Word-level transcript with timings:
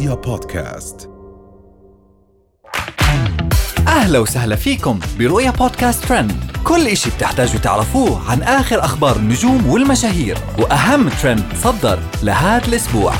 رؤيا 0.00 0.14
بودكاست. 0.14 1.10
أهلا 3.88 4.18
وسهلا 4.18 4.56
فيكم 4.56 5.00
برؤيا 5.18 5.50
بودكاست 5.50 6.04
ترند. 6.04 6.32
كل 6.64 6.86
إشي 6.86 7.10
بتحتاجوا 7.10 7.60
تعرفوه 7.60 8.30
عن 8.30 8.42
آخر 8.42 8.84
أخبار 8.84 9.16
النجوم 9.16 9.70
والمشاهير 9.70 10.38
وأهم 10.58 11.08
ترند 11.08 11.44
صدر 11.54 11.98
لهذا 12.22 12.68
الأسبوع. 12.68 13.12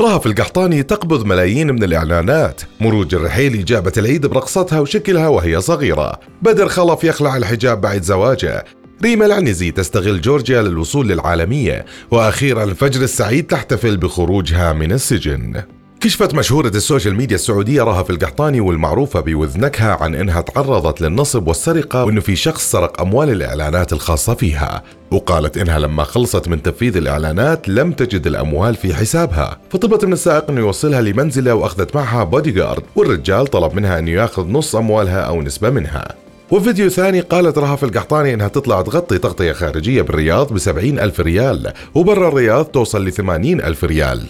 رهف 0.00 0.26
القحطاني 0.26 0.82
تقبض 0.82 1.24
ملايين 1.24 1.70
من 1.72 1.82
الإعلانات. 1.82 2.62
مروج 2.80 3.14
الرحيلي 3.14 3.62
جابت 3.62 3.98
العيد 3.98 4.26
برقصتها 4.26 4.80
وشكلها 4.80 5.28
وهي 5.28 5.60
صغيرة. 5.60 6.20
بدر 6.42 6.68
خلف 6.68 7.04
يخلع 7.04 7.36
الحجاب 7.36 7.80
بعد 7.80 8.02
زواجه. 8.02 8.64
ريما 9.04 9.26
العنزي 9.26 9.70
تستغل 9.70 10.20
جورجيا 10.20 10.62
للوصول 10.62 11.08
للعالمية 11.08 11.84
وأخيرا 12.10 12.64
الفجر 12.64 13.02
السعيد 13.02 13.46
تحتفل 13.46 13.96
بخروجها 13.96 14.72
من 14.72 14.92
السجن. 14.92 15.62
كشفت 16.00 16.34
مشهورة 16.34 16.68
السوشيال 16.68 17.14
ميديا 17.14 17.36
السعودية 17.36 17.82
رهف 17.82 18.10
القحطاني 18.10 18.60
والمعروفة 18.60 19.20
بوذنكها 19.20 19.96
عن 20.00 20.14
إنها 20.14 20.40
تعرضت 20.40 21.00
للنصب 21.00 21.48
والسرقة 21.48 22.04
وإنه 22.04 22.20
في 22.20 22.36
شخص 22.36 22.70
سرق 22.70 23.00
أموال 23.00 23.30
الإعلانات 23.30 23.92
الخاصة 23.92 24.34
فيها. 24.34 24.82
وقالت 25.10 25.58
إنها 25.58 25.78
لما 25.78 26.04
خلصت 26.04 26.48
من 26.48 26.62
تنفيذ 26.62 26.96
الإعلانات 26.96 27.68
لم 27.68 27.92
تجد 27.92 28.26
الأموال 28.26 28.74
في 28.74 28.94
حسابها. 28.94 29.58
فطلبت 29.70 30.04
من 30.04 30.12
السائق 30.12 30.50
إنه 30.50 30.60
يوصلها 30.60 31.00
لمنزله 31.00 31.54
وأخذت 31.54 31.96
معها 31.96 32.24
بودي 32.24 32.50
جارد 32.50 32.82
والرجال 32.96 33.46
طلب 33.46 33.74
منها 33.74 33.98
إنه 33.98 34.10
يأخذ 34.10 34.48
نص 34.48 34.76
أموالها 34.76 35.20
أو 35.20 35.42
نسبة 35.42 35.70
منها. 35.70 36.21
وفيديو 36.52 36.88
ثاني 36.88 37.20
قالت 37.20 37.58
رهف 37.58 37.84
القحطاني 37.84 38.34
إنها 38.34 38.48
تطلع 38.48 38.82
تغطي 38.82 39.18
تغطية 39.18 39.52
خارجية 39.52 40.02
بالرياض 40.02 40.52
بسبعين 40.52 40.98
ألف 40.98 41.20
ريال 41.20 41.72
وبرا 41.94 42.28
الرياض 42.28 42.64
توصل 42.64 43.04
لثمانين 43.04 43.60
ألف 43.60 43.84
ريال. 43.84 44.26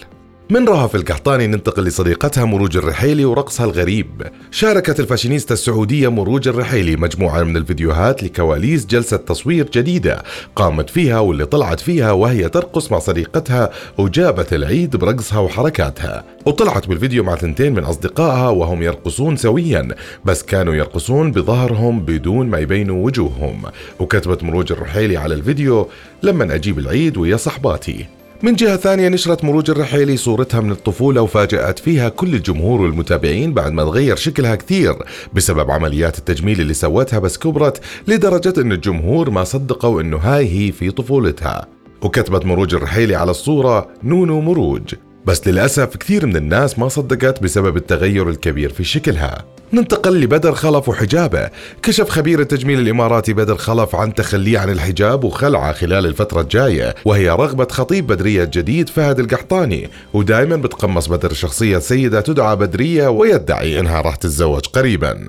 من 0.49 0.67
رهف 0.67 0.95
القحطاني 0.95 1.47
ننتقل 1.47 1.83
لصديقتها 1.83 2.45
مروج 2.45 2.77
الرحيلي 2.77 3.25
ورقصها 3.25 3.65
الغريب. 3.65 4.23
شاركت 4.51 4.99
الفاشينيستا 4.99 5.53
السعودية 5.53 6.07
مروج 6.07 6.47
الرحيلي 6.47 6.95
مجموعة 6.95 7.43
من 7.43 7.57
الفيديوهات 7.57 8.23
لكواليس 8.23 8.85
جلسة 8.85 9.17
تصوير 9.17 9.69
جديدة 9.73 10.23
قامت 10.55 10.89
فيها 10.89 11.19
واللي 11.19 11.45
طلعت 11.45 11.79
فيها 11.79 12.11
وهي 12.11 12.49
ترقص 12.49 12.91
مع 12.91 12.99
صديقتها 12.99 13.69
وجابت 13.97 14.53
العيد 14.53 14.95
برقصها 14.95 15.39
وحركاتها. 15.39 16.23
وطلعت 16.45 16.87
بالفيديو 16.87 17.23
مع 17.23 17.35
ثنتين 17.35 17.73
من 17.73 17.83
أصدقائها 17.83 18.49
وهم 18.49 18.83
يرقصون 18.83 19.35
سويا 19.35 19.87
بس 20.25 20.43
كانوا 20.43 20.75
يرقصون 20.75 21.31
بظهرهم 21.31 21.99
بدون 21.99 22.47
ما 22.47 22.59
يبينوا 22.59 23.05
وجوههم. 23.05 23.61
وكتبت 23.99 24.43
مروج 24.43 24.71
الرحيلي 24.71 25.17
على 25.17 25.33
الفيديو 25.33 25.89
لما 26.23 26.55
أجيب 26.55 26.79
العيد 26.79 27.17
ويا 27.17 27.37
صحباتي؟ 27.37 28.22
من 28.43 28.55
جهة 28.55 28.75
ثانية 28.75 29.09
نشرت 29.09 29.43
مروج 29.43 29.69
الرحيلي 29.69 30.17
صورتها 30.17 30.59
من 30.59 30.71
الطفولة 30.71 31.21
وفاجأت 31.21 31.79
فيها 31.79 32.09
كل 32.09 32.35
الجمهور 32.35 32.81
والمتابعين 32.81 33.53
بعد 33.53 33.71
ما 33.71 33.83
تغير 33.83 34.15
شكلها 34.15 34.55
كثير 34.55 34.95
بسبب 35.33 35.71
عمليات 35.71 36.17
التجميل 36.17 36.61
اللي 36.61 36.73
سوتها 36.73 37.19
بس 37.19 37.37
كبرت 37.37 37.81
لدرجة 38.07 38.53
أن 38.61 38.71
الجمهور 38.71 39.29
ما 39.29 39.43
صدقوا 39.43 40.01
أنه 40.01 40.17
هاي 40.17 40.47
هي 40.47 40.71
في 40.71 40.91
طفولتها. 40.91 41.67
وكتبت 42.01 42.45
مروج 42.45 42.75
الرحيلي 42.75 43.15
على 43.15 43.31
الصورة 43.31 43.87
نونو 44.03 44.41
مروج. 44.41 44.93
بس 45.25 45.47
للأسف 45.47 45.97
كثير 45.97 46.25
من 46.25 46.35
الناس 46.35 46.79
ما 46.79 46.87
صدقت 46.87 47.43
بسبب 47.43 47.77
التغير 47.77 48.29
الكبير 48.29 48.73
في 48.73 48.83
شكلها. 48.83 49.45
ننتقل 49.73 50.21
لبدر 50.21 50.53
خلف 50.53 50.89
وحجابه. 50.89 51.49
كشف 51.83 52.09
خبير 52.09 52.39
التجميل 52.39 52.79
الإماراتي 52.79 53.33
بدر 53.33 53.55
خلف 53.55 53.95
عن 53.95 54.13
تخليه 54.13 54.59
عن 54.59 54.69
الحجاب 54.69 55.23
وخلعه 55.23 55.73
خلال 55.73 56.05
الفترة 56.05 56.41
الجاية 56.41 56.95
وهي 57.05 57.29
رغبة 57.29 57.67
خطيب 57.71 58.07
بدرية 58.07 58.43
الجديد 58.43 58.89
فهد 58.89 59.19
القحطاني. 59.19 59.89
ودائما 60.13 60.55
بتقمص 60.55 61.07
بدر 61.07 61.33
شخصية 61.33 61.77
سيدة 61.77 62.21
تدعى 62.21 62.55
بدرية 62.55 63.07
ويدعي 63.07 63.79
إنها 63.79 64.01
راح 64.01 64.15
تتزوج 64.15 64.65
قريبا. 64.65 65.25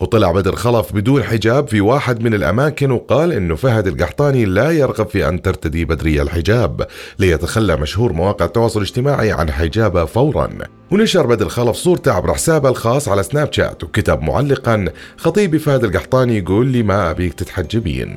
وطلع 0.00 0.32
بدر 0.32 0.56
خلف 0.56 0.92
بدون 0.92 1.22
حجاب 1.22 1.68
في 1.68 1.80
واحد 1.80 2.22
من 2.22 2.34
الأماكن 2.34 2.90
وقال 2.90 3.32
إنه 3.32 3.54
فهد 3.54 3.86
القحطاني 3.86 4.44
لا 4.44 4.70
يرغب 4.70 5.08
في 5.08 5.28
أن 5.28 5.42
ترتدي 5.42 5.84
بدرية 5.84 6.22
الحجاب. 6.22 6.86
ليتخلى 7.18 7.76
مشهور 7.76 8.12
مواقع 8.12 8.44
التواصل 8.44 8.80
الاجتماعي 8.80 9.32
عن 9.38 9.50
حجابه 9.50 10.04
فورا. 10.04 10.48
ونشر 10.90 11.26
بدر 11.26 11.48
خلف 11.48 11.76
صورته 11.76 12.12
عبر 12.12 12.34
حسابه 12.34 12.68
الخاص 12.68 13.08
على 13.08 13.22
سناب 13.22 13.52
شات 13.52 13.84
وكتب 13.84 14.22
معلقا 14.22 14.84
خطيبي 15.16 15.58
فهد 15.58 15.84
القحطاني 15.84 16.38
يقول 16.38 16.66
لي 16.66 16.82
ما 16.82 17.10
أبيك 17.10 17.34
تتحجبين. 17.34 18.16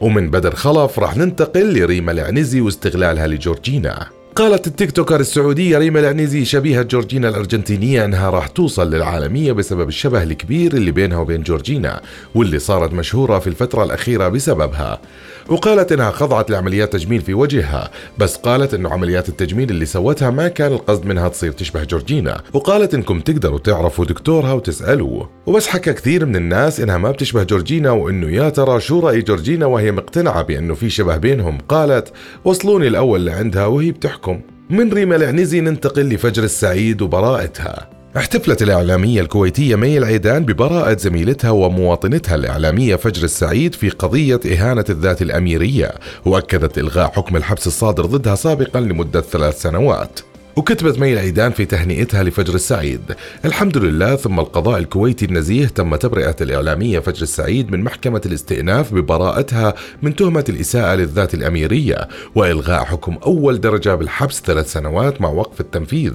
ومن 0.00 0.30
بدر 0.30 0.54
خلف 0.54 0.98
راح 0.98 1.16
ننتقل 1.16 1.78
لريما 1.78 2.12
العنزي 2.12 2.60
واستغلالها 2.60 3.26
لجورجينا. 3.26 4.19
قالت 4.40 4.66
التيك 4.66 4.92
توكر 4.92 5.20
السعودية 5.20 5.78
ريما 5.78 6.00
العنزي 6.00 6.44
شبيهة 6.44 6.82
جورجينا 6.82 7.28
الأرجنتينية 7.28 8.04
أنها 8.04 8.30
راح 8.30 8.46
توصل 8.46 8.90
للعالمية 8.90 9.52
بسبب 9.52 9.88
الشبه 9.88 10.22
الكبير 10.22 10.72
اللي 10.72 10.90
بينها 10.90 11.18
وبين 11.18 11.42
جورجينا 11.42 12.00
واللي 12.34 12.58
صارت 12.58 12.92
مشهورة 12.92 13.38
في 13.38 13.46
الفترة 13.46 13.84
الأخيرة 13.84 14.28
بسببها. 14.28 15.00
وقالت 15.48 15.92
إنها 15.92 16.10
خضعت 16.10 16.50
لعمليات 16.50 16.92
تجميل 16.92 17.20
في 17.20 17.34
وجهها 17.34 17.90
بس 18.18 18.36
قالت 18.36 18.74
إنه 18.74 18.90
عمليات 18.90 19.28
التجميل 19.28 19.70
اللي 19.70 19.86
سوتها 19.86 20.30
ما 20.30 20.48
كان 20.48 20.72
القصد 20.72 21.06
منها 21.06 21.28
تصير 21.28 21.52
تشبه 21.52 21.84
جورجينا. 21.84 22.40
وقالت 22.52 22.94
إنكم 22.94 23.20
تقدروا 23.20 23.58
تعرفوا 23.58 24.04
دكتورها 24.04 24.52
وتسالوه 24.52 25.30
وبس 25.46 25.66
حكى 25.66 25.92
كثير 25.92 26.26
من 26.26 26.36
الناس 26.36 26.80
إنها 26.80 26.98
ما 26.98 27.10
بتشبه 27.10 27.42
جورجينا 27.42 27.90
وإنه 27.90 28.30
يا 28.30 28.48
ترى 28.48 28.80
شو 28.80 29.00
رأي 29.00 29.22
جورجينا 29.22 29.66
وهي 29.66 29.92
مقتنعة 29.92 30.42
بأنه 30.42 30.74
في 30.74 30.90
شبه 30.90 31.16
بينهم؟ 31.16 31.58
قالت 31.68 32.12
وصلوني 32.44 32.88
الأول 32.88 33.26
لعندها 33.26 33.66
وهي 33.66 33.90
بتحكم. 33.90 34.29
من 34.70 34.92
ريما 34.92 35.16
العنزي 35.16 35.60
ننتقل 35.60 36.02
لفجر 36.02 36.42
السعيد 36.44 37.02
وبراءتها. 37.02 37.90
احتفلت 38.16 38.62
الإعلامية 38.62 39.20
الكويتية 39.20 39.76
مي 39.76 39.98
العيدان 39.98 40.44
ببراءة 40.44 40.96
زميلتها 40.96 41.50
ومواطنتها 41.50 42.34
الإعلامية 42.34 42.96
فجر 42.96 43.24
السعيد 43.24 43.74
في 43.74 43.88
قضية 43.88 44.40
إهانة 44.52 44.84
الذات 44.90 45.22
الأميرية 45.22 45.90
وأكدت 46.24 46.78
إلغاء 46.78 47.10
حكم 47.10 47.36
الحبس 47.36 47.66
الصادر 47.66 48.06
ضدها 48.06 48.34
سابقا 48.34 48.80
لمدة 48.80 49.20
ثلاث 49.20 49.62
سنوات. 49.62 50.20
وكتبت 50.56 50.98
مي 50.98 51.12
العيدان 51.12 51.52
في 51.52 51.64
تهنئتها 51.64 52.22
لفجر 52.22 52.54
السعيد. 52.54 53.00
الحمد 53.44 53.78
لله 53.78 54.16
ثم 54.16 54.40
القضاء 54.40 54.78
الكويتي 54.78 55.24
النزيه 55.24 55.66
تم 55.66 55.96
تبرئة 55.96 56.36
الإعلامية 56.40 56.98
فجر 56.98 57.22
السعيد 57.22 57.72
من 57.72 57.84
محكمة 57.84 58.20
الاستئناف 58.26 58.94
ببراءتها 58.94 59.74
من 60.02 60.16
تهمة 60.16 60.44
الإساءة 60.48 60.94
للذات 60.94 61.34
الأميرية 61.34 62.08
وإلغاء 62.34 62.84
حكم 62.84 63.18
أول 63.26 63.60
درجة 63.60 63.94
بالحبس 63.94 64.40
ثلاث 64.40 64.72
سنوات 64.72 65.20
مع 65.20 65.28
وقف 65.28 65.60
التنفيذ. 65.60 66.12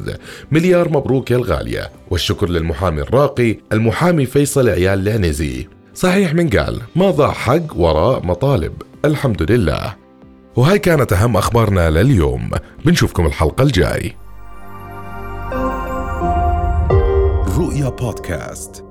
مليار 0.51 0.89
مبروك 0.89 1.31
يا 1.31 1.35
الغالية. 1.37 1.91
والشكر 2.09 2.49
للمحامي 2.49 3.01
الراقي 3.01 3.57
المحامي 3.73 4.25
فيصل 4.25 4.69
عيال 4.69 5.07
العنزي 5.07 5.67
صحيح 5.95 6.33
من 6.33 6.49
قال 6.49 6.81
ما 6.95 7.11
ضاع 7.11 7.31
حق 7.31 7.75
وراء 7.75 8.25
مطالب؟ 8.25 8.73
الحمد 9.05 9.51
لله. 9.51 9.95
وهاي 10.55 10.79
كانت 10.79 11.13
أهم 11.13 11.37
أخبارنا 11.37 11.89
لليوم. 11.89 12.49
بنشوفكم 12.85 13.25
الحلقة 13.25 13.63
الجاي. 13.63 14.15
رؤيا 17.75 17.89
بودكاست 17.89 18.85